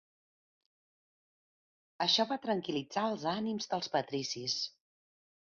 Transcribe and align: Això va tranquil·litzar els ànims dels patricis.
Això 2.05 2.25
va 2.31 2.39
tranquil·litzar 2.47 3.05
els 3.11 3.27
ànims 3.35 3.71
dels 3.75 3.93
patricis. 3.99 4.59